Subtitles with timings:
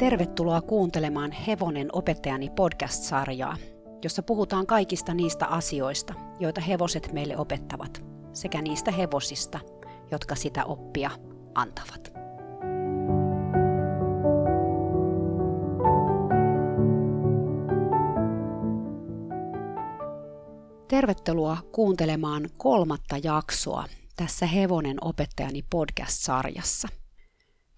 [0.00, 3.56] Tervetuloa kuuntelemaan Hevonen opettajani podcast-sarjaa,
[4.04, 9.60] jossa puhutaan kaikista niistä asioista, joita hevoset meille opettavat, sekä niistä hevosista,
[10.10, 11.10] jotka sitä oppia
[11.54, 12.12] antavat.
[20.88, 23.84] Tervetuloa kuuntelemaan kolmatta jaksoa
[24.16, 26.99] tässä Hevonen opettajani podcast-sarjassa.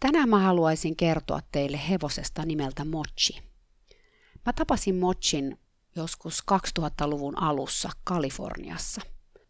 [0.02, 3.42] Tänään mä haluaisin kertoa teille hevosesta nimeltä Mochi.
[4.46, 5.58] Mä tapasin Mochin
[5.96, 6.42] joskus
[6.78, 9.00] 2000-luvun alussa Kaliforniassa.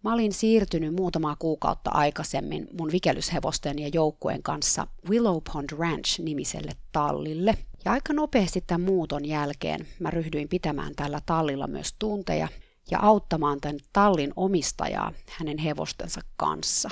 [0.04, 7.54] Mä olin siirtynyt muutamaa kuukautta aikaisemmin mun vikelyshevosten ja joukkueen kanssa Willow Pond Ranch-nimiselle tallille.
[7.84, 12.48] Ja aika nopeasti tämän muuton jälkeen mä ryhdyin pitämään tällä tallilla myös tunteja
[12.90, 16.88] ja auttamaan tämän tallin omistajaa hänen hevostensa kanssa.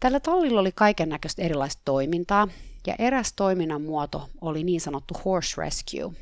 [0.00, 2.48] Tällä tallilla oli kaiken näköistä erilaista toimintaa,
[2.86, 6.12] ja eräs toiminnan muoto oli niin sanottu horse rescue,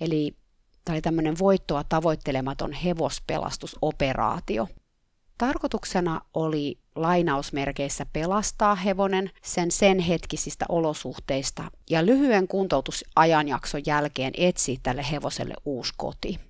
[0.00, 0.34] eli
[0.84, 4.68] tämä oli tämmöinen voittoa tavoittelematon hevospelastusoperaatio.
[5.38, 15.04] Tarkoituksena oli lainausmerkeissä pelastaa hevonen sen sen hetkisistä olosuhteista ja lyhyen kuntoutusajanjakson jälkeen etsiä tälle
[15.10, 16.40] hevoselle uusi koti.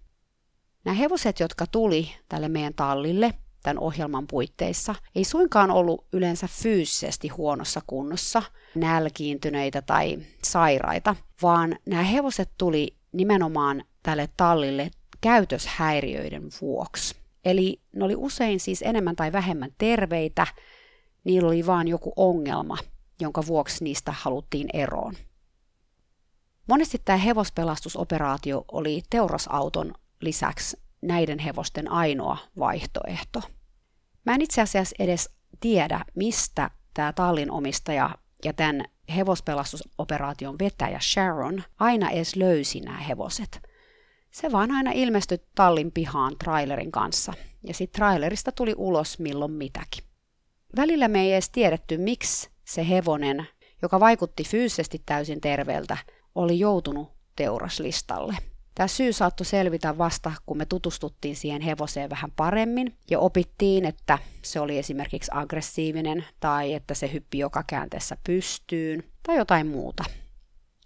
[0.84, 3.34] Nämä hevoset, jotka tuli tälle meidän tallille
[3.66, 8.42] tämän ohjelman puitteissa, ei suinkaan ollut yleensä fyysisesti huonossa kunnossa,
[8.74, 17.14] nälkiintyneitä tai sairaita, vaan nämä hevoset tuli nimenomaan tälle tallille käytöshäiriöiden vuoksi.
[17.44, 20.46] Eli ne oli usein siis enemmän tai vähemmän terveitä,
[21.24, 22.78] niillä oli vaan joku ongelma,
[23.20, 25.14] jonka vuoksi niistä haluttiin eroon.
[26.68, 33.42] Monesti tämä hevospelastusoperaatio oli teurasauton lisäksi näiden hevosten ainoa vaihtoehto.
[34.26, 38.10] Mä en itse asiassa edes tiedä, mistä tämä tallin omistaja
[38.44, 38.84] ja tämän
[39.16, 43.62] hevospelastusoperaation vetäjä Sharon aina edes löysi nämä hevoset.
[44.30, 50.04] Se vaan aina ilmestyi tallin pihaan trailerin kanssa, ja sitten trailerista tuli ulos milloin mitäkin.
[50.76, 53.48] Välillä me ei edes tiedetty, miksi se hevonen,
[53.82, 55.96] joka vaikutti fyysisesti täysin terveeltä,
[56.34, 58.36] oli joutunut teuraslistalle.
[58.76, 64.18] Tämä syy saattoi selvitä vasta, kun me tutustuttiin siihen hevoseen vähän paremmin ja opittiin, että
[64.42, 70.04] se oli esimerkiksi aggressiivinen tai että se hyppi joka käänteessä pystyyn tai jotain muuta.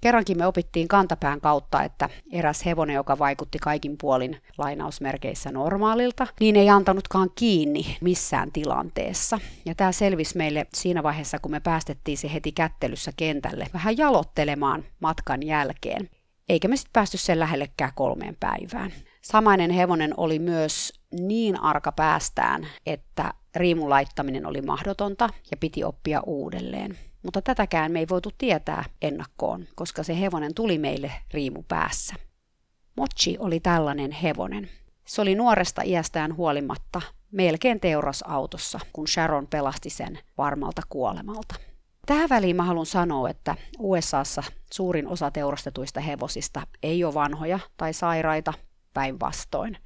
[0.00, 6.56] Kerrankin me opittiin kantapään kautta, että eräs hevonen, joka vaikutti kaikin puolin lainausmerkeissä normaalilta, niin
[6.56, 9.38] ei antanutkaan kiinni missään tilanteessa.
[9.64, 14.84] Ja tämä selvisi meille siinä vaiheessa, kun me päästettiin se heti kättelyssä kentälle vähän jalottelemaan
[15.00, 16.10] matkan jälkeen
[16.50, 18.92] eikä me sitten päästy sen lähellekään kolmeen päivään.
[19.22, 26.20] Samainen hevonen oli myös niin arka päästään, että riimun laittaminen oli mahdotonta ja piti oppia
[26.26, 26.98] uudelleen.
[27.22, 32.14] Mutta tätäkään me ei voitu tietää ennakkoon, koska se hevonen tuli meille riimu päässä.
[32.96, 34.70] Mochi oli tällainen hevonen.
[35.06, 37.00] Se oli nuoresta iästään huolimatta
[37.30, 41.69] melkein teurasautossa, kun Sharon pelasti sen varmalta kuolemalta.
[42.06, 47.92] Tähän väliin mä haluan sanoa, että USAssa suurin osa teurastetuista hevosista ei ole vanhoja tai
[47.92, 48.52] sairaita,
[48.94, 49.76] päinvastoin.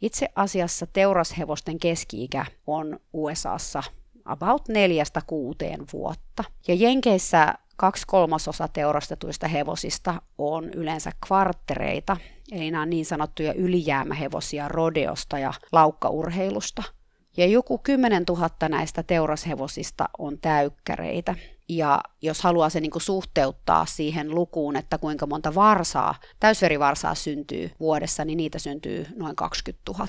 [0.00, 3.82] Itse asiassa teurashevosten keski-ikä on USAssa
[4.24, 6.44] about neljästä kuuteen vuotta.
[6.68, 12.16] Ja Jenkeissä kaksi kolmasosa teurastetuista hevosista on yleensä kvarttereita,
[12.52, 16.82] eli nämä on niin sanottuja ylijäämähevosia rodeosta ja laukkaurheilusta–
[17.36, 21.34] ja joku 10 000 näistä teurashevosista on täykkäreitä.
[21.68, 28.24] Ja jos haluaa se niin suhteuttaa siihen lukuun, että kuinka monta varsaa, täysverivarsaa syntyy vuodessa,
[28.24, 30.06] niin niitä syntyy noin 20 000.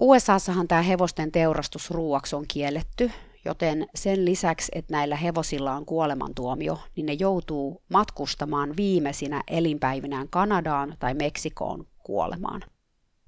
[0.00, 3.10] USAssahan tämä hevosten teurastus ruuaksi on kielletty,
[3.44, 10.96] joten sen lisäksi, että näillä hevosilla on kuolemantuomio, niin ne joutuu matkustamaan viimeisinä elinpäivinään Kanadaan
[10.98, 12.62] tai Meksikoon kuolemaan.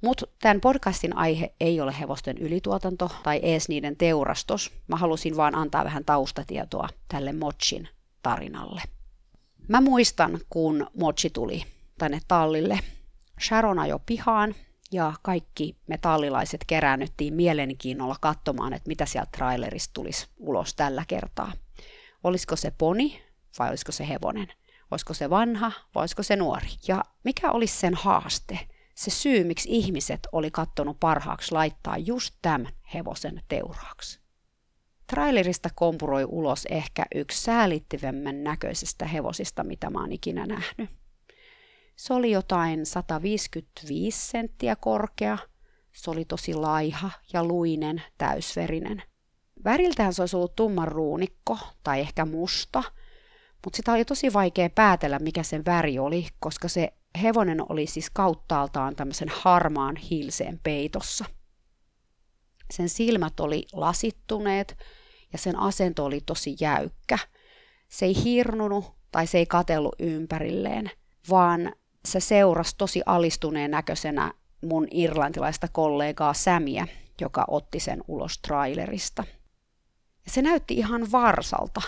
[0.03, 4.71] Mutta tämän podcastin aihe ei ole hevosten ylituotanto tai ees niiden teurastos.
[4.88, 7.88] Mä halusin vaan antaa vähän taustatietoa tälle Mochin
[8.23, 8.82] tarinalle.
[9.69, 11.65] Mä muistan, kun Mochi tuli
[11.99, 12.79] tänne tallille.
[13.41, 14.55] Sharon ajoi pihaan
[14.93, 21.53] ja kaikki me tallilaiset keräännyttiin mielenkiinnolla katsomaan, että mitä sieltä trailerista tulisi ulos tällä kertaa.
[22.25, 23.23] Olisiko se poni
[23.59, 24.53] vai olisiko se hevonen?
[24.91, 26.69] Olisiko se vanha vai olisiko se nuori?
[26.88, 28.59] Ja mikä olisi sen haaste?
[29.02, 34.20] Se syy, miksi ihmiset oli kattonut parhaaksi laittaa just tämän hevosen teuraaksi.
[35.06, 40.90] Trailerista kompuroi ulos ehkä yksi säälittivemmän näköisestä hevosista, mitä mä oon ikinä nähnyt.
[41.96, 45.38] Se oli jotain 155 senttiä korkea,
[45.93, 49.02] se oli tosi laiha ja luinen, täysverinen.
[49.64, 52.82] Väriltään se olisi ollut tumman ruunikko tai ehkä musta,
[53.64, 56.93] Mutta sitä oli tosi vaikea päätellä, mikä sen väri oli, koska se
[57.23, 61.25] hevonen oli siis kauttaaltaan tämmöisen harmaan hilseen peitossa.
[62.70, 64.79] Sen silmät oli lasittuneet
[65.32, 67.19] ja sen asento oli tosi jäykkä.
[67.88, 70.91] Se ei hirnunut tai se ei katellut ympärilleen,
[71.31, 71.73] vaan
[72.05, 74.32] se seurasi tosi alistuneen näköisenä
[74.64, 76.87] mun irlantilaista kollegaa Sämiä,
[77.20, 79.25] joka otti sen ulos trailerista.
[80.26, 81.82] Se näytti ihan varsalta.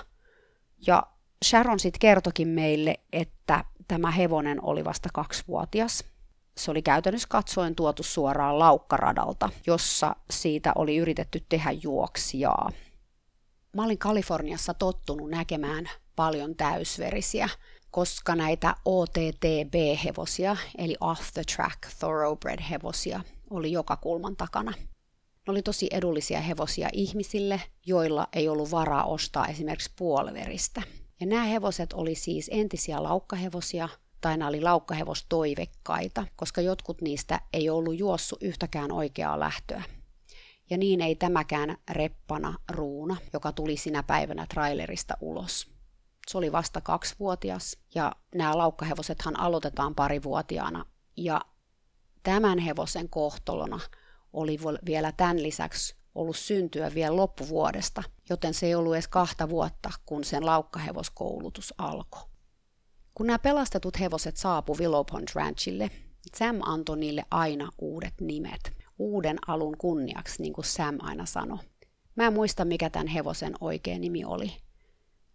[0.87, 1.03] Ja
[1.45, 6.05] Sharon sitten kertokin meille, että tämä hevonen oli vasta kaksivuotias.
[6.57, 12.71] Se oli käytännössä katsoen tuotu suoraan laukkaradalta, jossa siitä oli yritetty tehdä juoksijaa.
[13.77, 17.49] Mä olin Kaliforniassa tottunut näkemään paljon täysverisiä,
[17.91, 23.21] koska näitä OTTB-hevosia, eli Off the Track Thoroughbred-hevosia,
[23.51, 24.73] oli joka kulman takana.
[25.47, 30.83] Ne oli tosi edullisia hevosia ihmisille, joilla ei ollut varaa ostaa esimerkiksi puoliveristä.
[31.21, 33.89] Ja nämä hevoset oli siis entisiä laukkahevosia,
[34.21, 39.83] tai nämä oli laukkahevostoivekkaita, koska jotkut niistä ei ollut juossut yhtäkään oikeaa lähtöä.
[40.71, 45.75] Ja niin ei tämäkään reppana ruuna, joka tuli sinä päivänä trailerista ulos.
[46.29, 50.87] Se oli vasta kaksivuotias ja nämä laukkahevosethan aloitetaan parivuotiaana.
[51.17, 51.41] Ja
[52.23, 53.81] tämän hevosen kohtolona
[54.33, 59.91] oli vielä tämän lisäksi ollut syntyä vielä loppuvuodesta, joten se ei ollut edes kahta vuotta,
[60.07, 62.23] kun sen laukkahevoskoulutus alkoi.
[63.15, 65.91] Kun nämä pelastetut hevoset saapu Willow Pond Ranchille,
[66.37, 68.73] Sam antoi niille aina uudet nimet.
[68.99, 71.59] Uuden alun kunniaksi, niin kuin Sam aina sanoi.
[72.17, 74.53] Mä en muista, mikä tämän hevosen oikea nimi oli.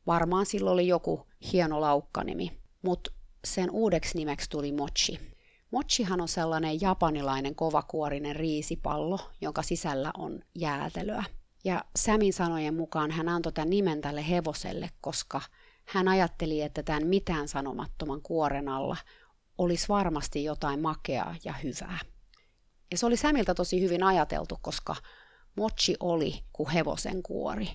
[0.07, 3.11] Varmaan sillä oli joku hieno laukkanimi, mutta
[3.45, 5.19] sen uudeksi nimeksi tuli Mochi.
[5.71, 11.23] Mochihan on sellainen japanilainen kovakuorinen riisipallo, jonka sisällä on jäätelöä.
[11.63, 15.41] Ja Samin sanojen mukaan hän antoi tämän nimen tälle hevoselle, koska
[15.85, 18.97] hän ajatteli, että tämän mitään sanomattoman kuoren alla
[19.57, 21.99] olisi varmasti jotain makeaa ja hyvää.
[22.91, 24.95] Ja se oli Samilta tosi hyvin ajateltu, koska
[25.55, 27.69] mochi oli kuin hevosen kuori.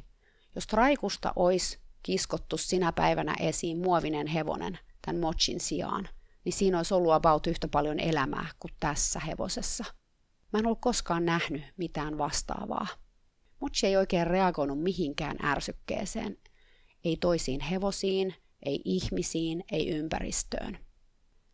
[0.54, 6.08] Jos traikusta olisi kiskottu sinä päivänä esiin muovinen hevonen tämän mochin sijaan,
[6.44, 9.84] niin siinä olisi ollut about yhtä paljon elämää kuin tässä hevosessa.
[10.52, 12.86] Mä en ollut koskaan nähnyt mitään vastaavaa.
[13.60, 16.38] Mochi ei oikein reagoinut mihinkään ärsykkeeseen.
[17.04, 20.78] Ei toisiin hevosiin, ei ihmisiin, ei ympäristöön.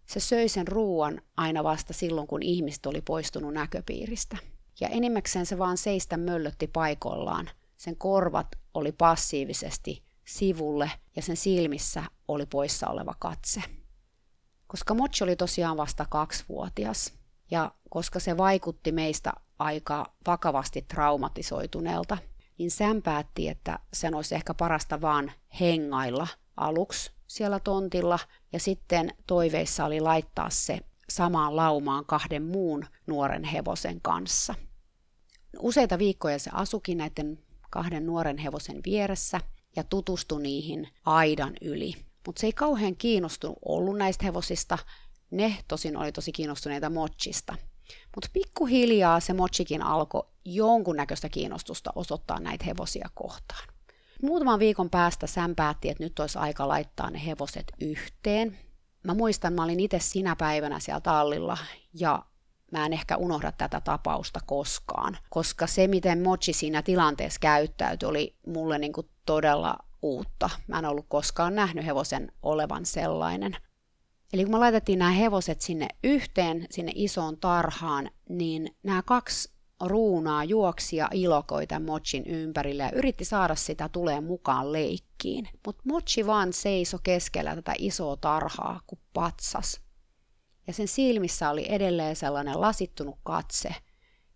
[0.07, 4.37] Se söi sen ruuan aina vasta silloin, kun ihmiset oli poistunut näköpiiristä.
[4.81, 7.51] Ja enimmäkseen se vaan seistä möllötti paikoillaan.
[7.77, 13.63] Sen korvat oli passiivisesti sivulle ja sen silmissä oli poissa oleva katse.
[14.71, 17.13] Koska Mochi oli tosiaan vasta kaksivuotias
[17.51, 22.19] ja koska se vaikutti meistä aika vakavasti traumatisoituneelta,
[22.59, 26.27] niin Sam päätti, että sen olisi ehkä parasta vaan hengailla
[26.57, 28.19] aluksi siellä tontilla
[28.53, 34.55] ja sitten toiveissa oli laittaa se samaan laumaan kahden muun nuoren hevosen kanssa.
[35.59, 37.39] Useita viikkoja se asukin näiden
[37.71, 39.41] kahden nuoren hevosen vieressä
[39.77, 42.10] ja tutustui niihin aidan yli.
[42.27, 44.79] Mutta se ei kauhean kiinnostunut ollut näistä hevosista,
[45.31, 47.57] ne tosin oli tosi kiinnostuneita mochista.
[48.17, 53.69] Mutta pikkuhiljaa se mochikin alkoi jonkunnäköistä kiinnostusta osoittaa näitä hevosia kohtaan.
[54.23, 58.59] Muutaman viikon päästä Sam päätti, että nyt olisi aika laittaa ne hevoset yhteen.
[59.05, 61.59] Mä muistan, mä olin itse sinä päivänä siellä tallilla
[61.95, 62.25] ja
[62.73, 68.37] mä en ehkä unohda tätä tapausta koskaan, koska se, miten Mochi siinä tilanteessa käyttäytyi, oli
[68.47, 70.51] mulle niin kuin todella uutta.
[70.67, 73.57] Mä en ollut koskaan nähnyt hevosen olevan sellainen.
[74.33, 80.45] Eli kun me laitettiin nämä hevoset sinne yhteen, sinne isoon tarhaan, niin nämä kaksi ruunaa
[80.45, 85.49] juoksi ja ilokoi tämän Mochin ympärille ja yritti saada sitä tulee mukaan leikkiin.
[85.67, 89.81] Mutta Mochi vaan seiso keskellä tätä isoa tarhaa kuin patsas.
[90.67, 93.75] Ja sen silmissä oli edelleen sellainen lasittunut katse.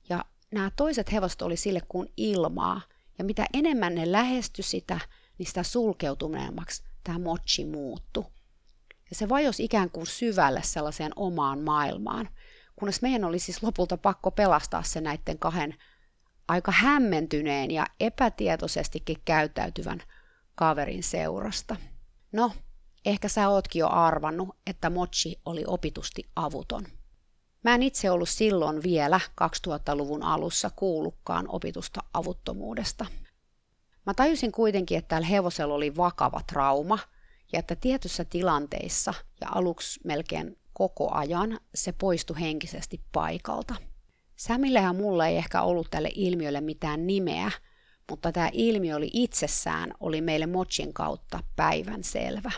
[0.09, 2.81] Ja nämä toiset hevoset oli sille kuin ilmaa.
[3.19, 5.01] Ja mitä enemmän ne lähesty sitä,
[5.39, 8.27] niin sitä sulkeutuneemmaksi tämä Mochi muuttu.
[9.11, 12.29] Ja se vajosi ikään kuin syvälle sellaiseen omaan maailmaan
[12.77, 15.75] kunnes meidän oli siis lopulta pakko pelastaa se näiden kahden
[16.49, 20.03] aika hämmentyneen ja epätietoisestikin käyttäytyvän
[20.55, 21.77] kaverin seurasta.
[22.33, 22.53] No,
[23.05, 26.87] ehkä sä ootkin jo arvannut, että Mochi oli opitusti avuton.
[27.65, 33.07] Mä en itse ollut silloin vielä 2000-luvun alussa kuullutkaan opitusta avuttomuudesta.
[34.07, 36.99] Mä tajusin kuitenkin, että tällä hevosella oli vakava trauma
[37.53, 43.75] ja että tietyissä tilanteissa ja aluksi melkein koko ajan se poistui henkisesti paikalta.
[44.37, 47.51] Sämille ja mulle ei ehkä ollut tälle ilmiölle mitään nimeä,
[48.11, 52.51] mutta tämä ilmiö oli itsessään oli meille Mochin kautta päivän selvä.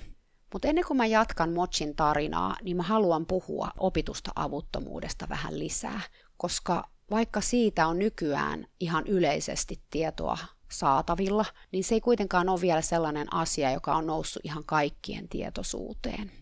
[0.52, 6.00] Mutta ennen kuin mä jatkan Mochin tarinaa, niin mä haluan puhua opitusta avuttomuudesta vähän lisää,
[6.36, 10.38] koska vaikka siitä on nykyään ihan yleisesti tietoa
[10.70, 16.32] saatavilla, niin se ei kuitenkaan ole vielä sellainen asia, joka on noussut ihan kaikkien tietoisuuteen.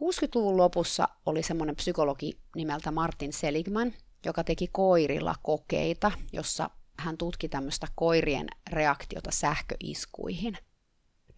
[0.00, 3.94] 60-luvun lopussa oli semmoinen psykologi nimeltä Martin Seligman,
[4.26, 10.58] joka teki koirilla kokeita, jossa hän tutki tämmöistä koirien reaktiota sähköiskuihin.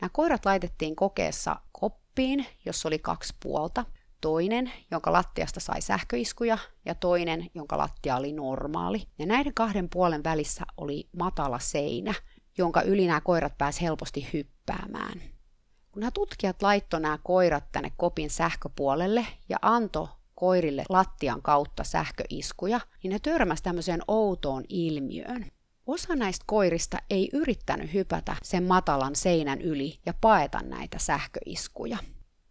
[0.00, 3.84] Nämä koirat laitettiin kokeessa koppiin, jossa oli kaksi puolta.
[4.20, 9.02] Toinen, jonka lattiasta sai sähköiskuja, ja toinen, jonka lattia oli normaali.
[9.18, 12.14] Ja näiden kahden puolen välissä oli matala seinä,
[12.58, 15.20] jonka yli nämä koirat pääsivät helposti hyppäämään.
[15.92, 22.80] Kun nämä tutkijat laittoi nämä koirat tänne kopin sähköpuolelle ja antoi koirille lattian kautta sähköiskuja,
[23.02, 25.46] niin ne törmäsivät tämmöiseen outoon ilmiöön.
[25.86, 31.98] Osa näistä koirista ei yrittänyt hypätä sen matalan seinän yli ja paeta näitä sähköiskuja.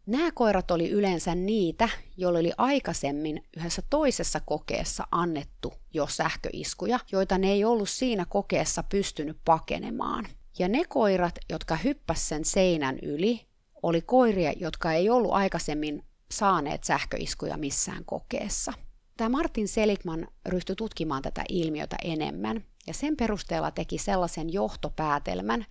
[0.09, 7.37] Nämä koirat oli yleensä niitä, joille oli aikaisemmin yhdessä toisessa kokeessa annettu jo sähköiskuja, joita
[7.37, 10.25] ne ei ollut siinä kokeessa pystynyt pakenemaan.
[10.59, 13.47] Ja ne koirat, jotka hyppäsivät sen seinän yli,
[13.83, 18.73] oli koiria, jotka ei ollut aikaisemmin saaneet sähköiskuja missään kokeessa.
[19.17, 25.65] Tämä Martin Seligman ryhtyi tutkimaan tätä ilmiötä enemmän ja sen perusteella teki sellaisen johtopäätelmän,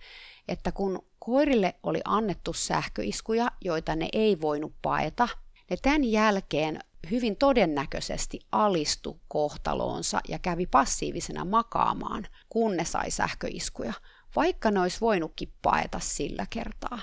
[0.49, 5.27] että kun koirille oli annettu sähköiskuja, joita ne ei voinut paeta,
[5.69, 6.79] ne tämän jälkeen
[7.11, 13.93] hyvin todennäköisesti alistu kohtaloonsa ja kävi passiivisena makaamaan, kun ne sai sähköiskuja,
[14.35, 16.99] vaikka ne olisi voinutkin paeta sillä kertaa.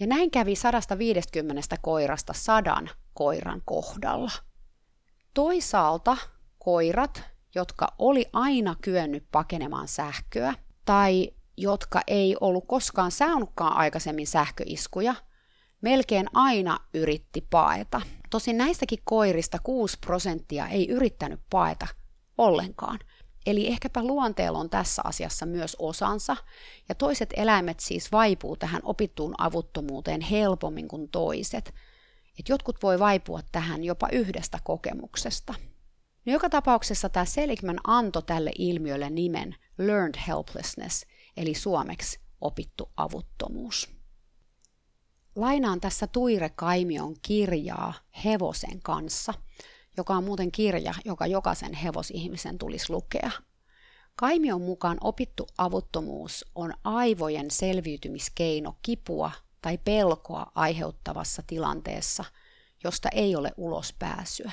[0.00, 4.30] Ja näin kävi 150 koirasta sadan koiran kohdalla.
[5.34, 6.16] Toisaalta
[6.58, 7.22] koirat,
[7.54, 15.14] jotka oli aina kyennyt pakenemaan sähköä, tai jotka ei ollut koskaan saanutkaan aikaisemmin sähköiskuja,
[15.80, 18.00] melkein aina yritti paeta.
[18.30, 21.86] Tosin näistäkin koirista 6 prosenttia ei yrittänyt paeta
[22.38, 22.98] ollenkaan.
[23.46, 26.36] Eli ehkäpä luonteella on tässä asiassa myös osansa,
[26.88, 31.74] ja toiset eläimet siis vaipuu tähän opittuun avuttomuuteen helpommin kuin toiset.
[32.38, 35.54] Et jotkut voi vaipua tähän jopa yhdestä kokemuksesta.
[36.26, 43.96] No joka tapauksessa tämä Seligman antoi tälle ilmiölle nimen learned helplessness, eli suomeksi opittu avuttomuus.
[45.36, 49.34] Lainaan tässä Tuire Kaimion kirjaa Hevosen kanssa,
[49.96, 53.30] joka on muuten kirja, joka jokaisen hevosihmisen tulisi lukea.
[54.16, 59.30] Kaimion mukaan opittu avuttomuus on aivojen selviytymiskeino kipua
[59.62, 62.24] tai pelkoa aiheuttavassa tilanteessa,
[62.84, 64.52] josta ei ole ulospääsyä.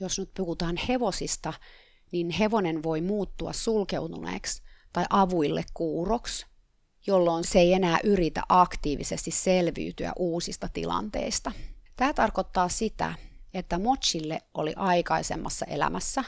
[0.00, 1.52] Jos nyt puhutaan hevosista,
[2.12, 4.62] niin hevonen voi muuttua sulkeutuneeksi
[4.92, 6.46] tai avuille kuuroksi,
[7.06, 11.52] jolloin se ei enää yritä aktiivisesti selviytyä uusista tilanteista.
[11.96, 13.14] Tämä tarkoittaa sitä,
[13.54, 16.24] että Mochille oli aikaisemmassa elämässä,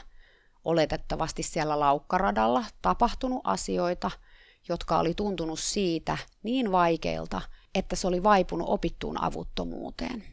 [0.65, 4.11] oletettavasti siellä laukkaradalla, tapahtunut asioita,
[4.69, 7.41] jotka oli tuntunut siitä niin vaikeilta,
[7.75, 10.23] että se oli vaipunut opittuun avuttomuuteen.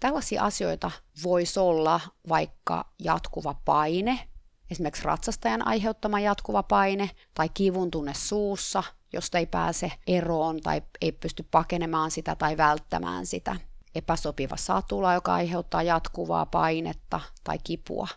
[0.00, 0.90] Tällaisia asioita
[1.22, 4.28] voisi olla vaikka jatkuva paine,
[4.70, 11.12] esimerkiksi ratsastajan aiheuttama jatkuva paine tai kivun tunne suussa, josta ei pääse eroon tai ei
[11.12, 13.56] pysty pakenemaan sitä tai välttämään sitä.
[13.94, 18.08] Epäsopiva satula, joka aiheuttaa jatkuvaa painetta tai kipua.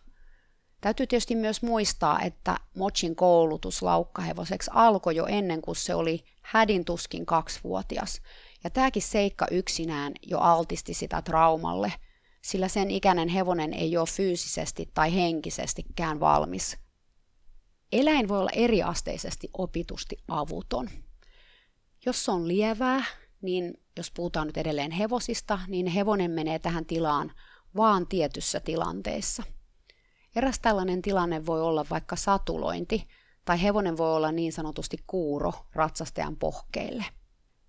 [0.81, 6.85] Täytyy tietysti myös muistaa, että Mochin koulutus laukkahevoseksi alkoi jo ennen kuin se oli hädin
[6.85, 8.21] tuskin kaksivuotias.
[8.63, 11.93] Ja tämäkin seikka yksinään jo altisti sitä traumalle–
[12.47, 16.77] sillä sen ikäinen hevonen ei ole fyysisesti tai henkisestikään valmis.
[17.91, 20.89] Eläin voi olla eriasteisesti opitusti avuton.
[22.05, 23.03] Jos se on lievää,
[23.41, 27.31] niin jos puhutaan nyt edelleen hevosista, niin hevonen menee tähän tilaan
[27.75, 29.43] vaan tietyssä tilanteessa.
[30.35, 33.07] Eräs tällainen tilanne voi olla vaikka satulointi,
[33.45, 37.05] tai hevonen voi olla niin sanotusti kuuro ratsastajan pohkeille.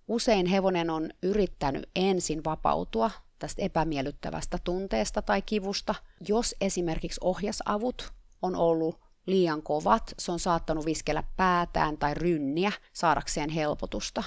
[0.07, 5.95] Usein hevonen on yrittänyt ensin vapautua tästä epämiellyttävästä tunteesta tai kivusta.
[6.27, 13.49] Jos esimerkiksi ohjasavut on ollut liian kovat, se on saattanut viskellä päätään tai rynniä saadakseen
[13.49, 14.23] helpotusta.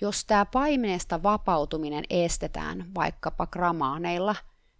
[0.00, 4.36] Jos tämä paimeesta vapautuminen estetään vaikkapa gramaaneilla,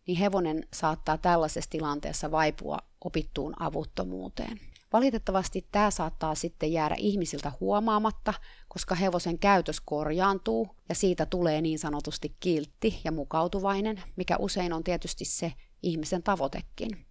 [0.07, 4.72] niin hevonen saattaa tällaisessa tilanteessa vaipua opittuun avuttomuuteen.
[4.93, 8.35] Valitettavasti tämä saattaa sitten jäädä ihmisiltä huomaamatta,
[8.69, 14.85] koska hevosen käytös korjaantuu ja siitä tulee niin sanotusti kiltti ja mukautuvainen, mikä usein on
[14.85, 17.07] tietysti se ihmisen tavoitekin.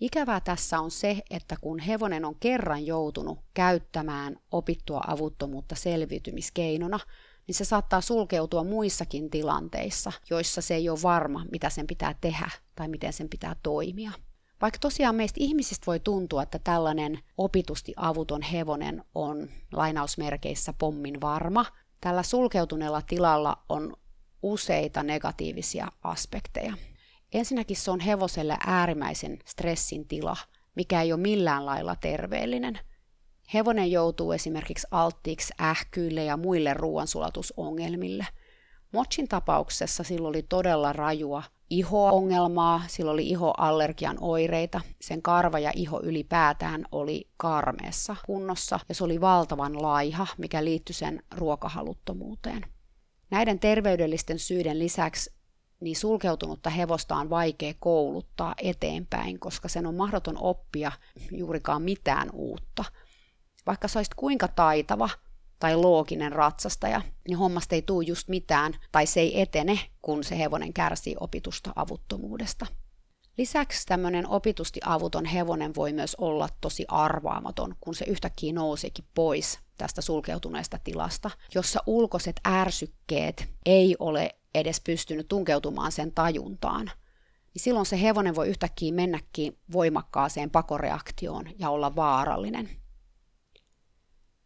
[0.00, 6.98] Ikävää tässä on se, että kun hevonen on kerran joutunut käyttämään opittua avuttomuutta selviytymiskeinona,
[7.46, 12.50] niin se saattaa sulkeutua muissakin tilanteissa, joissa se ei ole varma, mitä sen pitää tehdä
[12.74, 14.12] tai miten sen pitää toimia.
[14.62, 21.66] Vaikka tosiaan meistä ihmisistä voi tuntua, että tällainen opitusti avuton hevonen on lainausmerkeissä pommin varma,
[22.00, 23.96] tällä sulkeutuneella tilalla on
[24.42, 26.74] useita negatiivisia aspekteja.
[27.32, 30.36] Ensinnäkin se on hevoselle äärimmäisen stressin tila,
[30.74, 32.78] mikä ei ole millään lailla terveellinen.
[33.54, 38.26] Hevonen joutuu esimerkiksi alttiiksi ähkyille ja muille ruoansulatusongelmille.
[38.92, 41.42] Mochin tapauksessa sillä oli todella rajua
[41.72, 49.04] iho-ongelmaa, sillä oli ihoallergian oireita, sen karva ja iho ylipäätään oli karmeessa kunnossa ja se
[49.04, 52.62] oli valtavan laiha, mikä liittyi sen ruokahaluttomuuteen.
[53.30, 55.30] Näiden terveydellisten syiden lisäksi
[55.80, 60.92] niin sulkeutunutta hevosta on vaikea kouluttaa eteenpäin, koska sen on mahdoton oppia
[61.30, 62.84] juurikaan mitään uutta.
[63.66, 65.08] Vaikka sä olisit kuinka taitava
[65.62, 70.38] tai looginen ratsastaja, niin hommasta ei tule just mitään tai se ei etene, kun se
[70.38, 72.66] hevonen kärsii opitusta avuttomuudesta.
[73.38, 79.58] Lisäksi tämmöinen opitusti avuton hevonen voi myös olla tosi arvaamaton, kun se yhtäkkiä nouseekin pois
[79.78, 86.86] tästä sulkeutuneesta tilasta, jossa ulkoiset ärsykkeet ei ole edes pystynyt tunkeutumaan sen tajuntaan.
[87.54, 92.81] Niin silloin se hevonen voi yhtäkkiä mennäkin voimakkaaseen pakoreaktioon ja olla vaarallinen.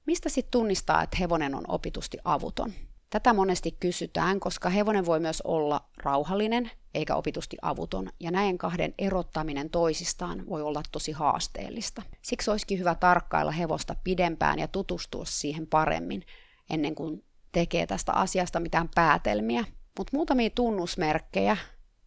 [0.06, 2.72] Mistä sitten tunnistaa, että hevonen on opitusti avuton?
[3.10, 8.94] Tätä monesti kysytään, koska hevonen voi myös olla rauhallinen eikä opitusti avuton, ja näiden kahden
[8.98, 12.02] erottaminen toisistaan voi olla tosi haasteellista.
[12.22, 16.22] Siksi olisikin hyvä tarkkailla hevosta pidempään ja tutustua siihen paremmin,
[16.70, 19.64] ennen kuin tekee tästä asiasta mitään päätelmiä.
[19.98, 21.56] Mutta muutamia tunnusmerkkejä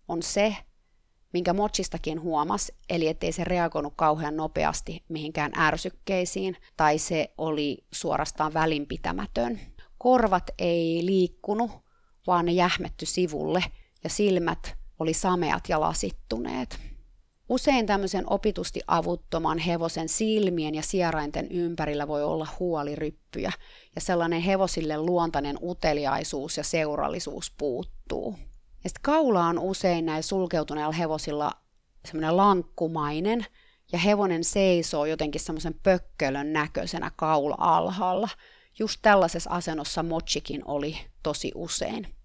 [0.07, 0.55] on se,
[1.33, 8.53] minkä Mochistakin huomas, eli ettei se reagoinut kauhean nopeasti mihinkään ärsykkeisiin, tai se oli suorastaan
[8.53, 9.59] välinpitämätön.
[9.97, 11.71] Korvat ei liikkunut,
[12.27, 13.63] vaan ne jähmetty sivulle,
[14.03, 16.79] ja silmät oli sameat ja lasittuneet.
[17.49, 23.51] Usein tämmöisen opitusti avuttoman hevosen silmien ja sierainten ympärillä voi olla huoliryppyjä,
[23.95, 28.35] ja sellainen hevosille luontainen uteliaisuus ja seurallisuus puuttuu.
[28.83, 31.51] Ja sitten kaula on usein näillä sulkeutuneilla hevosilla
[32.05, 33.45] semmoinen lankkumainen,
[33.91, 38.29] ja hevonen seisoo jotenkin semmoisen pökkölön näköisenä kaula alhaalla.
[38.79, 42.15] Just tällaisessa asennossa mochikin oli tosi usein.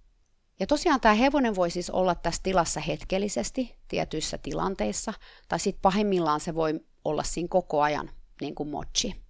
[0.61, 5.13] Ja tosiaan tämä hevonen voi siis olla tässä tilassa hetkellisesti tietyissä tilanteissa,
[5.49, 9.25] tai sitten pahimmillaan se voi olla siinä koko ajan, niin kuin mochi.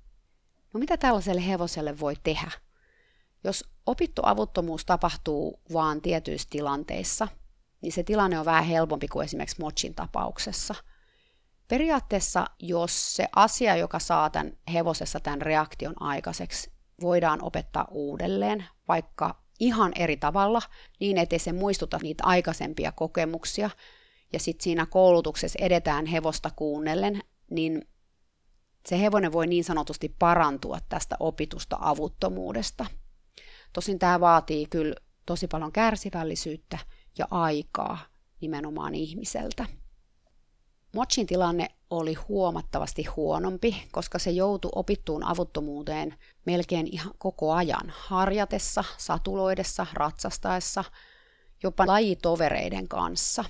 [0.74, 2.50] No mitä tällaiselle hevoselle voi tehdä?
[3.44, 7.28] Jos opittu avuttomuus tapahtuu vaan tietyissä tilanteissa,
[7.80, 10.74] niin se tilanne on vähän helpompi kuin esimerkiksi mochin tapauksessa.
[11.68, 19.42] Periaatteessa, jos se asia, joka saa tämän hevosessa tämän reaktion aikaiseksi, voidaan opettaa uudelleen, vaikka
[19.61, 20.62] ihan eri tavalla,
[21.00, 23.70] niin ettei se muistuta niitä aikaisempia kokemuksia,
[24.33, 27.88] ja sitten siinä koulutuksessa edetään hevosta kuunnellen, niin
[28.87, 32.87] se hevonen voi niin sanotusti parantua tästä opitusta avuttomuudesta.
[33.74, 34.94] Tosin tämä vaatii kyllä
[35.26, 36.78] tosi paljon kärsivällisyyttä
[37.18, 37.98] ja aikaa
[38.40, 39.66] nimenomaan ihmiseltä.
[40.94, 46.14] Mochin tilanne oli huomattavasti huonompi, koska se joutui opittuun avuttomuuteen
[46.46, 50.84] melkein ihan koko ajan, harjatessa, satuloidessa, ratsastaessa,
[51.62, 53.44] jopa lajitovereiden kanssa.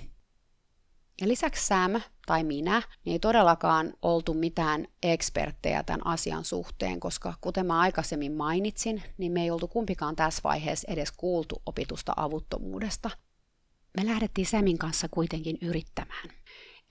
[1.20, 7.34] Ja lisäksi Sam tai minä niin ei todellakaan oltu mitään eksperttejä tämän asian suhteen, koska
[7.40, 13.10] kuten mä aikaisemmin mainitsin, niin me ei oltu kumpikaan tässä vaiheessa edes kuultu opitusta avuttomuudesta.
[13.96, 16.28] Me lähdettiin Samin kanssa kuitenkin yrittämään.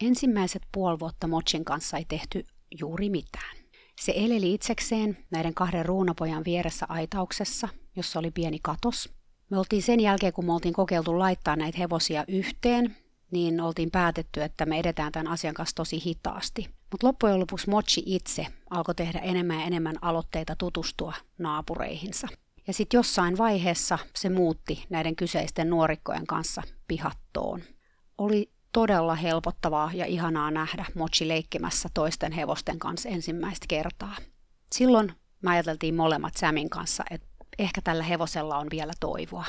[0.01, 2.45] Ensimmäiset puoli vuotta Mochin kanssa ei tehty
[2.79, 3.57] juuri mitään.
[4.01, 9.09] Se eleli itsekseen näiden kahden ruunapojan vieressä aitauksessa, jossa oli pieni katos.
[9.49, 12.95] Me oltiin sen jälkeen, kun me oltiin kokeiltu laittaa näitä hevosia yhteen,
[13.33, 16.69] niin oltiin päätetty, että me edetään tämän asian kanssa tosi hitaasti.
[16.91, 22.27] Mutta loppujen lopuksi Mochi itse alkoi tehdä enemmän ja enemmän aloitteita tutustua naapureihinsa.
[22.67, 27.61] Ja sitten jossain vaiheessa se muutti näiden kyseisten nuorikkojen kanssa pihattoon.
[28.17, 34.15] Oli todella helpottavaa ja ihanaa nähdä Mochi leikkimässä toisten hevosten kanssa ensimmäistä kertaa.
[34.75, 37.27] Silloin me ajateltiin molemmat Samin kanssa, että
[37.59, 39.45] ehkä tällä hevosella on vielä toivoa.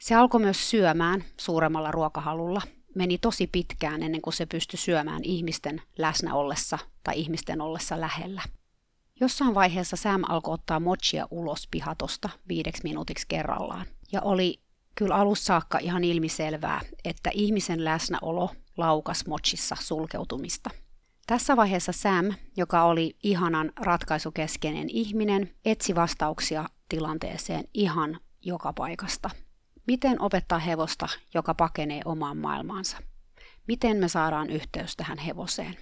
[0.00, 2.62] Se alkoi myös syömään suuremmalla ruokahalulla.
[2.94, 8.42] Meni tosi pitkään ennen kuin se pystyi syömään ihmisten läsnä ollessa tai ihmisten ollessa lähellä.
[9.20, 13.86] Jossain vaiheessa Sam alkoi ottaa mochia ulos pihatosta viideksi minuutiksi kerrallaan.
[14.12, 14.60] Ja oli
[14.94, 20.70] kyllä alussa saakka ihan ilmiselvää, että ihmisen läsnäolo laukas mochissa sulkeutumista.
[21.26, 29.30] Tässä vaiheessa Sam, joka oli ihanan ratkaisukeskeinen ihminen, etsi vastauksia tilanteeseen ihan joka paikasta.
[29.86, 32.96] Miten opettaa hevosta, joka pakenee omaan maailmaansa?
[33.68, 35.76] Miten me saadaan yhteys tähän hevoseen?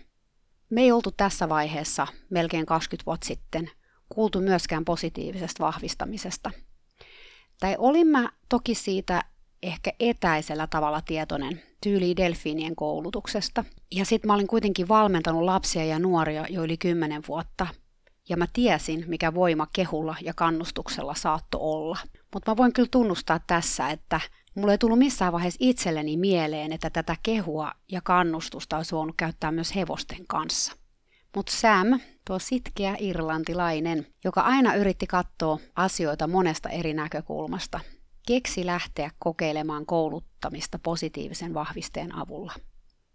[0.71, 3.71] Me ei oltu tässä vaiheessa, melkein 20 vuotta sitten,
[4.09, 6.51] kuultu myöskään positiivisesta vahvistamisesta.
[7.61, 9.25] Tai olin mä toki siitä
[9.63, 13.65] ehkä etäisellä tavalla tietoinen tyyli delfiinien koulutuksesta.
[13.93, 17.67] Ja sitten mä olin kuitenkin valmentanut lapsia ja nuoria jo yli 10 vuotta.
[18.29, 21.99] Ja mä tiesin, mikä voima kehulla ja kannustuksella saatto olla.
[22.35, 24.21] Mutta mä voin kyllä tunnustaa tässä, että
[24.55, 29.53] mulle ei tullut missään vaiheessa itselleni mieleen, että tätä kehua ja kannustusta olisi voinut käyttää
[29.53, 30.73] myös hevosten kanssa.
[31.37, 37.81] Mutta Sam, tuo sitkeä irlantilainen, joka aina yritti katsoa asioita monesta eri näkökulmasta,
[38.27, 42.53] keksi lähteä kokeilemaan kouluttamista positiivisen vahvisteen avulla.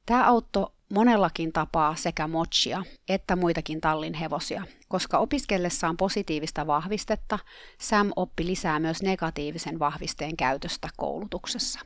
[0.06, 7.40] Tämä auttoi monellakin tapaa sekä mochia että muitakin tallin hevosia, koska opiskellessaan positiivista vahvistetta
[7.80, 11.80] Sam oppi lisää myös negatiivisen vahvisteen käytöstä koulutuksessa.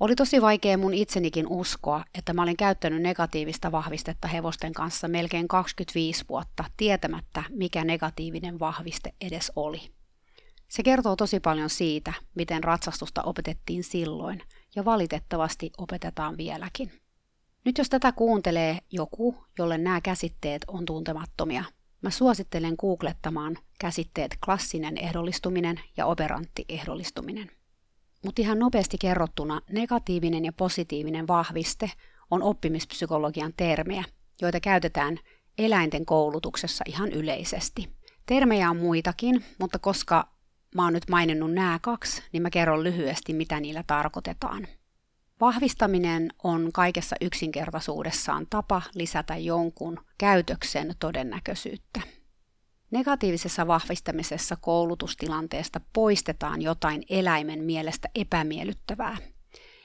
[0.00, 5.48] Oli tosi vaikea mun itsenikin uskoa, että mä olin käyttänyt negatiivista vahvistetta hevosten kanssa melkein
[5.48, 9.80] 25 vuotta tietämättä, mikä negatiivinen vahviste edes oli.
[10.68, 14.42] Se kertoo tosi paljon siitä, miten ratsastusta opetettiin silloin
[14.76, 17.03] ja valitettavasti opetetaan vieläkin.
[17.64, 21.64] Nyt jos tätä kuuntelee joku, jolle nämä käsitteet on tuntemattomia,
[22.02, 27.50] mä suosittelen googlettamaan käsitteet klassinen ehdollistuminen ja operantti ehdollistuminen.
[28.24, 31.90] Mutta ihan nopeasti kerrottuna negatiivinen ja positiivinen vahviste
[32.30, 34.04] on oppimispsykologian termejä,
[34.40, 35.18] joita käytetään
[35.58, 37.88] eläinten koulutuksessa ihan yleisesti.
[38.26, 40.28] Termejä on muitakin, mutta koska
[40.74, 44.66] mä oon nyt maininnut nämä kaksi, niin mä kerron lyhyesti, mitä niillä tarkoitetaan.
[45.40, 52.00] Vahvistaminen on kaikessa yksinkertaisuudessaan tapa lisätä jonkun käytöksen todennäköisyyttä.
[52.90, 59.16] Negatiivisessa vahvistamisessa koulutustilanteesta poistetaan jotain eläimen mielestä epämiellyttävää.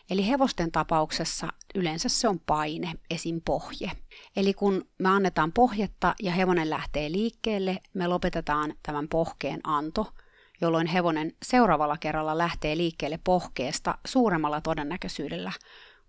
[0.10, 3.42] Eli hevosten tapauksessa yleensä se on paine, esim.
[3.46, 3.92] pohje.
[4.36, 10.14] Eli kun me annetaan pohjetta ja hevonen lähtee liikkeelle, me lopetetaan tämän pohkeen anto,
[10.62, 15.52] jolloin hevonen seuraavalla kerralla lähtee liikkeelle pohkeesta suuremmalla todennäköisyydellä,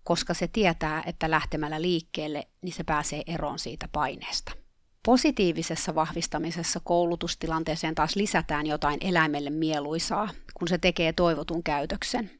[0.03, 4.51] koska se tietää, että lähtemällä liikkeelle, niin se pääsee eroon siitä paineesta.
[5.05, 12.31] Positiivisessa vahvistamisessa koulutustilanteeseen taas lisätään jotain eläimelle mieluisaa, kun se tekee toivotun käytöksen.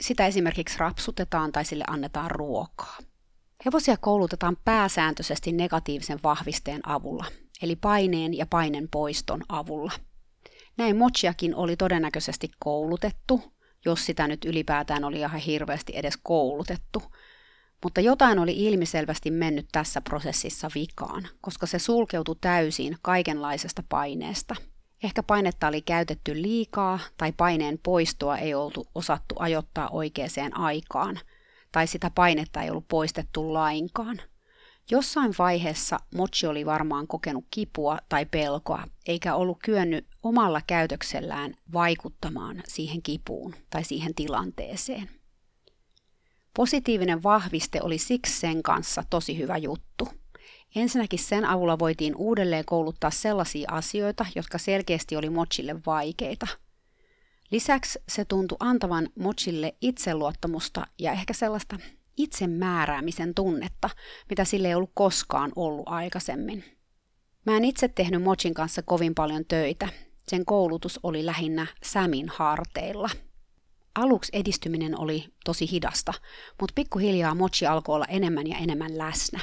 [0.00, 2.98] Sitä esimerkiksi rapsutetaan tai sille annetaan ruokaa.
[3.64, 7.24] Hevosia koulutetaan pääsääntöisesti negatiivisen vahvisteen avulla,
[7.62, 9.92] eli paineen ja painen poiston avulla.
[10.78, 13.52] Näin mochiakin oli todennäköisesti koulutettu,
[13.84, 17.02] jos sitä nyt ylipäätään oli ihan hirveästi edes koulutettu–
[17.84, 24.54] mutta jotain oli ilmiselvästi mennyt tässä prosessissa vikaan, koska se sulkeutui täysin kaikenlaisesta paineesta.
[25.02, 31.20] Ehkä painetta oli käytetty liikaa tai paineen poistoa ei oltu osattu ajoittaa oikeaan aikaan,
[31.72, 34.20] tai sitä painetta ei ollut poistettu lainkaan.
[34.90, 42.62] Jossain vaiheessa Mochi oli varmaan kokenut kipua tai pelkoa, eikä ollut kyennyt omalla käytöksellään vaikuttamaan
[42.68, 45.10] siihen kipuun tai siihen tilanteeseen.
[46.54, 50.08] Positiivinen vahviste oli siksi sen kanssa tosi hyvä juttu.
[50.76, 56.46] Ensinnäkin sen avulla voitiin uudelleen kouluttaa sellaisia asioita, jotka selkeästi oli Mochille vaikeita.
[57.50, 61.76] Lisäksi se tuntui antavan Mochille itseluottamusta ja ehkä sellaista
[62.18, 63.90] itsemääräämisen tunnetta,
[64.30, 66.64] mitä sille ei ollut koskaan ollut aikaisemmin.
[67.46, 69.88] Mä en itse tehnyt Mochin kanssa kovin paljon töitä.
[70.28, 73.10] Sen koulutus oli lähinnä Samin harteilla–
[73.98, 76.12] Aluksi edistyminen oli tosi hidasta,
[76.60, 79.40] mutta pikkuhiljaa Mochi alkoi olla enemmän ja enemmän läsnä.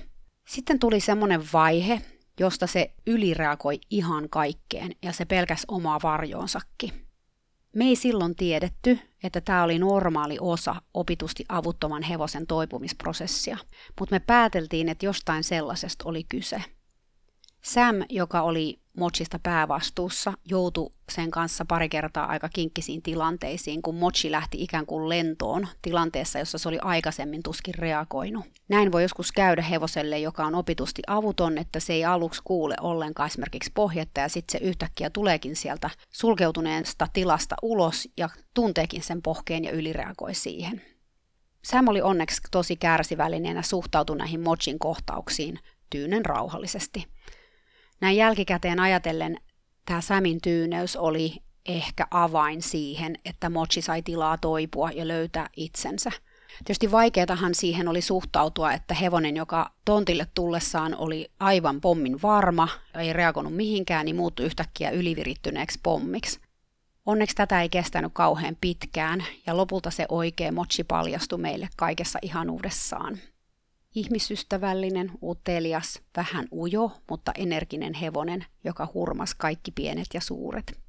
[0.48, 2.02] Sitten tuli semmoinen vaihe,
[2.40, 6.92] josta se ylireagoi ihan kaikkeen ja se pelkäs omaa varjoonsakin.
[7.76, 13.58] Me ei silloin tiedetty, että tämä oli normaali osa opitusti avuttoman hevosen toipumisprosessia,
[14.00, 16.64] mutta me pääteltiin, että jostain sellaisesta oli kyse–
[17.66, 24.32] Sam, joka oli Mochista päävastuussa, joutui sen kanssa pari kertaa aika kinkkisiin tilanteisiin, kun Mochi
[24.32, 28.46] lähti ikään kuin lentoon tilanteessa, jossa se oli aikaisemmin tuskin reagoinut.
[28.68, 33.28] Näin voi joskus käydä hevoselle, joka on opitusti avuton, että se ei aluksi kuule ollenkaan
[33.28, 39.64] esimerkiksi pohjetta ja sitten se yhtäkkiä tuleekin sieltä sulkeutuneesta tilasta ulos ja tunteekin sen pohkeen
[39.64, 40.82] ja ylireagoi siihen.
[41.64, 47.06] Sam oli onneksi tosi kärsivällinen ja suhtautui näihin Mochin kohtauksiin tyynen rauhallisesti.
[48.06, 49.38] Näin jälkikäteen ajatellen
[49.86, 56.12] tämä Samin tyyneys oli ehkä avain siihen, että Mochi sai tilaa toipua ja löytää itsensä.
[56.66, 62.68] Tietysti vaikeatahan siihen oli suhtautua, että hevonen, joka tontille tullessaan oli aivan pommin varma,
[63.00, 66.40] ei reagoinut mihinkään, niin muuttui yhtäkkiä ylivirittyneeksi pommiksi.
[67.06, 73.18] Onneksi tätä ei kestänyt kauhean pitkään, ja lopulta se oikea mochi paljastui meille kaikessa ihanuudessaan.
[73.96, 80.80] Ihmisystävällinen, utelias, vähän ujo, mutta energinen hevonen, joka hurmas kaikki pienet ja suuret.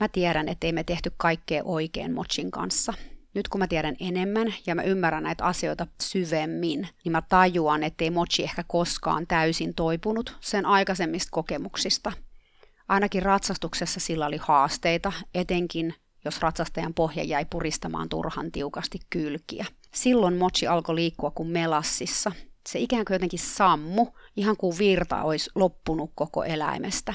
[0.00, 2.94] Mä tiedän, ettei me tehty kaikkea oikein Mochin kanssa.
[3.34, 8.10] Nyt kun mä tiedän enemmän ja mä ymmärrän näitä asioita syvemmin, niin mä tajuan, ettei
[8.10, 12.12] Mochi ehkä koskaan täysin toipunut sen aikaisemmista kokemuksista.
[12.88, 19.66] Ainakin ratsastuksessa sillä oli haasteita, etenkin jos ratsastajan pohja jäi puristamaan turhan tiukasti kylkiä.
[19.94, 22.32] Silloin Mochi alkoi liikkua kuin melassissa.
[22.68, 27.14] Se ikään kuin jotenkin sammu, ihan kuin virta olisi loppunut koko eläimestä.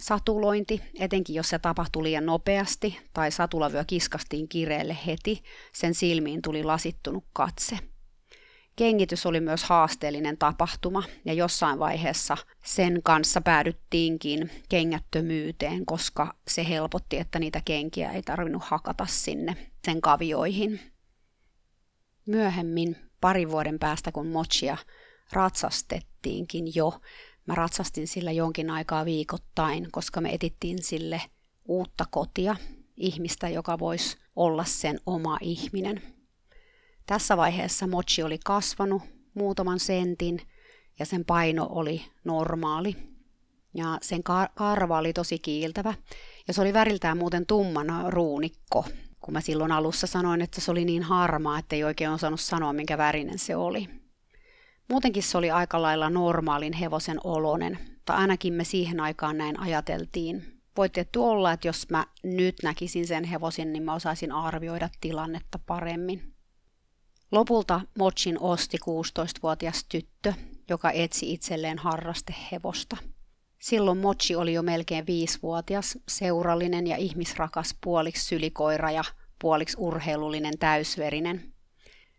[0.00, 6.64] Satulointi, etenkin jos se tapahtui liian nopeasti tai satulavyö kiskastiin kireelle heti, sen silmiin tuli
[6.64, 7.78] lasittunut katse.
[8.76, 17.18] Kengitys oli myös haasteellinen tapahtuma ja jossain vaiheessa sen kanssa päädyttiinkin kengättömyyteen, koska se helpotti,
[17.18, 20.80] että niitä kenkiä ei tarvinnut hakata sinne sen kavioihin.
[22.28, 24.76] Myöhemmin, parin vuoden päästä kun Mochia
[25.32, 27.00] ratsastettiinkin jo,
[27.48, 31.22] Mä ratsastin sillä jonkin aikaa viikoittain, koska me etittiin sille
[31.64, 32.56] uutta kotia,
[32.96, 36.02] ihmistä, joka voisi olla sen oma ihminen.
[37.06, 39.02] Tässä vaiheessa Mochi oli kasvanut
[39.34, 40.40] muutaman sentin
[40.98, 42.96] ja sen paino oli normaali.
[43.74, 44.22] Ja sen
[44.54, 45.94] karva oli tosi kiiltävä
[46.48, 48.84] ja se oli väriltään muuten tumman ruunikko,
[49.28, 52.72] kun mä silloin alussa sanoin, että se oli niin harmaa, että ei oikein osannut sanoa,
[52.72, 53.88] minkä värinen se oli.
[54.90, 60.60] Muutenkin se oli aika lailla normaalin hevosen olonen, tai ainakin me siihen aikaan näin ajateltiin.
[60.76, 65.58] Voi tietty olla, että jos mä nyt näkisin sen hevosen, niin mä osaisin arvioida tilannetta
[65.66, 66.34] paremmin.
[67.32, 70.32] Lopulta Mochin osti 16-vuotias tyttö,
[70.68, 72.96] joka etsi itselleen harrastehevosta.
[73.58, 79.04] Silloin Mochi oli jo melkein viisivuotias, seurallinen ja ihmisrakas puoliksi sylikoira ja
[79.38, 81.52] puoliksi urheilullinen täysverinen.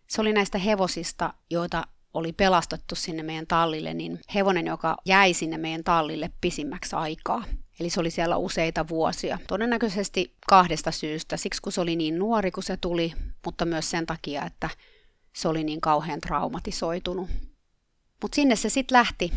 [0.07, 5.57] Se oli näistä hevosista, joita oli pelastettu sinne meidän tallille, niin hevonen, joka jäi sinne
[5.57, 7.43] meidän tallille pisimmäksi aikaa.
[7.79, 9.39] Eli se oli siellä useita vuosia.
[9.47, 11.37] Todennäköisesti kahdesta syystä.
[11.37, 13.13] Siksi kun se oli niin nuori, kun se tuli,
[13.45, 14.69] mutta myös sen takia, että
[15.35, 17.29] se oli niin kauhean traumatisoitunut.
[18.21, 19.31] Mutta sinne se sitten lähti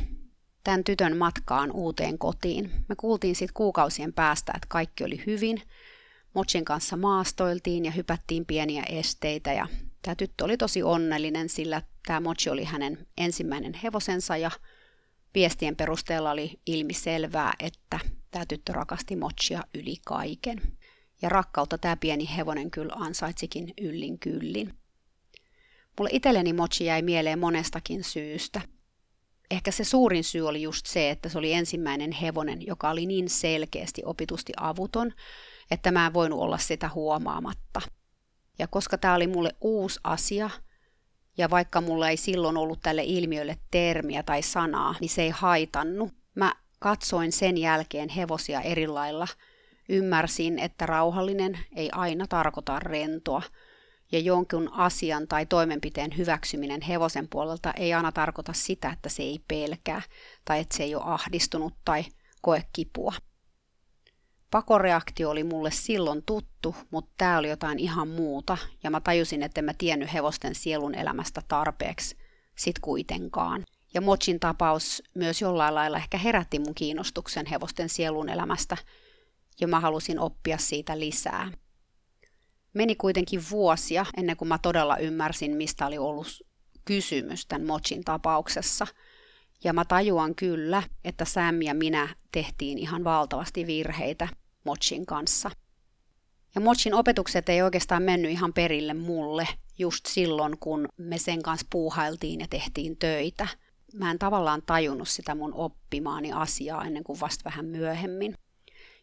[0.64, 2.70] tämän tytön matkaan uuteen kotiin.
[2.88, 5.62] Me kuultiin sitten kuukausien päästä, että kaikki oli hyvin.
[6.34, 9.66] Mochin kanssa maastoiltiin ja hypättiin pieniä esteitä ja
[10.02, 14.50] Tämä tyttö oli tosi onnellinen, sillä tämä Mochi oli hänen ensimmäinen hevosensa ja
[15.34, 20.60] viestien perusteella oli ilmi selvää, että tämä tyttö rakasti Mochia yli kaiken.
[21.22, 24.74] Ja rakkautta tämä pieni hevonen kyllä ansaitsikin yllin kyllin.
[25.98, 28.60] Mulle itselleni Mochi jäi mieleen monestakin syystä.
[29.52, 33.28] Ehkä se suurin syy oli just se, että se oli ensimmäinen hevonen, joka oli niin
[33.28, 35.12] selkeästi opitusti avuton,
[35.70, 37.80] että mä en voinut olla sitä huomaamatta–
[38.58, 40.50] ja koska tämä oli mulle uusi asia,
[41.38, 46.12] ja vaikka mulla ei silloin ollut tälle ilmiölle termiä tai sanaa, niin se ei haitannut.
[46.34, 49.28] Mä katsoin sen jälkeen hevosia eri lailla.
[49.88, 53.42] Ymmärsin, että rauhallinen ei aina tarkoita rentoa,
[54.12, 59.40] ja jonkin asian tai toimenpiteen hyväksyminen hevosen puolelta ei aina tarkoita sitä, että se ei
[59.48, 60.02] pelkää,
[60.44, 62.04] tai että se ei ole ahdistunut tai
[62.42, 63.12] koe kipua.
[64.50, 69.60] Pakoreaktio oli mulle silloin tuttu, mutta tämä oli jotain ihan muuta, ja mä tajusin, että
[69.60, 72.16] en mä tiennyt hevosten sielun elämästä tarpeeksi
[72.56, 73.64] sit kuitenkaan.
[73.94, 78.76] Ja Mochin tapaus myös jollain lailla ehkä herätti mun kiinnostuksen hevosten sielun elämästä,
[79.60, 81.50] ja mä halusin oppia siitä lisää.
[82.74, 86.42] Meni kuitenkin vuosia ennen kuin mä todella ymmärsin, mistä oli ollut
[86.84, 88.86] kysymys tämän Mochin tapauksessa.
[89.64, 94.28] Ja mä tajuan kyllä, että Sam ja minä tehtiin ihan valtavasti virheitä
[94.64, 95.50] Mochin kanssa.
[96.54, 101.66] Ja Mochin opetukset ei oikeastaan mennyt ihan perille mulle just silloin, kun me sen kanssa
[101.70, 103.48] puuhailtiin ja tehtiin töitä.
[103.94, 108.34] Mä en tavallaan tajunnut sitä mun oppimaani asiaa ennen kuin vasta vähän myöhemmin.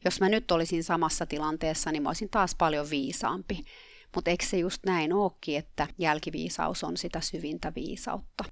[0.05, 3.63] Jos mä nyt olisin samassa tilanteessa, niin mä olisin taas paljon viisaampi.
[4.15, 8.43] Mutta eikö se just näin ookin, että jälkiviisaus on sitä syvintä viisautta?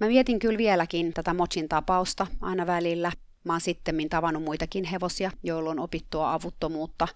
[0.00, 3.12] Mä mietin kyllä vieläkin tätä Mochin tapausta aina välillä,
[3.44, 7.08] Mä oon sitten tavannut muitakin hevosia, joilla on opittua avuttomuutta,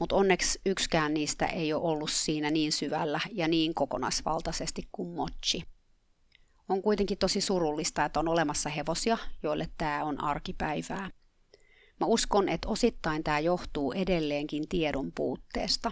[0.00, 5.64] mutta onneksi yksikään niistä ei ole ollut siinä niin syvällä ja niin kokonaisvaltaisesti kuin Mochi.
[6.68, 11.10] On kuitenkin tosi surullista, että on olemassa hevosia, joille tämä on arkipäivää.
[12.00, 15.90] Mä uskon, että osittain tämä johtuu edelleenkin tiedon puutteesta.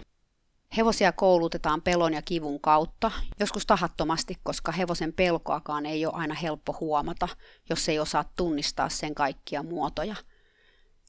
[0.77, 6.77] Hevosia koulutetaan pelon ja kivun kautta, joskus tahattomasti, koska hevosen pelkoakaan ei ole aina helppo
[6.79, 7.27] huomata,
[7.69, 10.15] jos ei osaa tunnistaa sen kaikkia muotoja.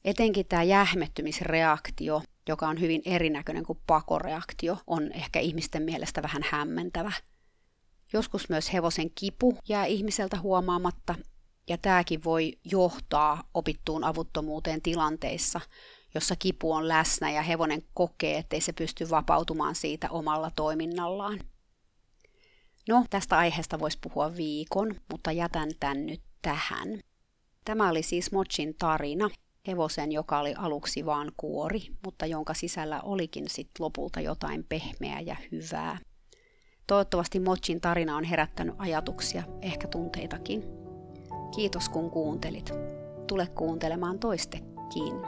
[0.05, 7.11] Etenkin tämä jähmettymisreaktio, joka on hyvin erinäköinen kuin pakoreaktio, on ehkä ihmisten mielestä vähän hämmentävä.
[8.13, 11.15] Joskus myös hevosen kipu jää ihmiseltä huomaamatta,
[11.69, 15.61] ja tämäkin voi johtaa opittuun avuttomuuteen tilanteissa,
[16.15, 21.39] jossa kipu on läsnä ja hevonen kokee, ettei se pysty vapautumaan siitä omalla toiminnallaan.
[22.89, 26.99] No, tästä aiheesta voisi puhua viikon, mutta jätän tän nyt tähän.
[27.65, 29.29] Tämä oli siis Mochin tarina,
[29.67, 35.35] hevosen, joka oli aluksi vaan kuori, mutta jonka sisällä olikin sitten lopulta jotain pehmeää ja
[35.51, 35.97] hyvää.
[36.87, 40.80] Toivottavasti Mochin tarina on herättänyt ajatuksia, ehkä tunteitakin.
[41.55, 42.73] Kiitos kun kuuntelit.
[43.27, 45.21] Tule kuuntelemaan toistekin.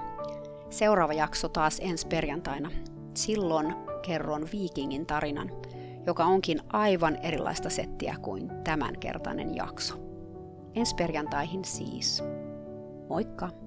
[0.69, 2.71] Seuraava jakso taas ensi perjantaina.
[3.13, 5.51] Silloin kerron viikingin tarinan,
[6.05, 9.95] joka onkin aivan erilaista settiä kuin tämänkertainen jakso.
[10.75, 12.23] Ensi perjantaihin siis.
[13.09, 13.62] Moikka!